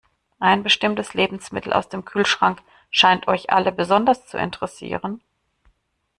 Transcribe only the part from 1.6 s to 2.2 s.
aus dem